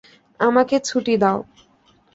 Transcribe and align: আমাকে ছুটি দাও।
আমাকে 0.39 0.75
ছুটি 0.79 1.13
দাও। 1.17 1.39